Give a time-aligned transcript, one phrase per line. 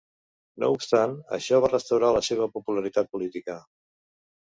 [0.63, 3.63] No obstant, això va restaurar la seva popularitat política.